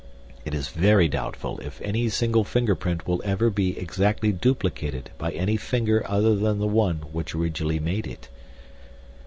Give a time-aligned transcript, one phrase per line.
[0.45, 5.57] It is very doubtful if any single fingerprint will ever be exactly duplicated by any
[5.57, 8.27] finger other than the one which originally made it."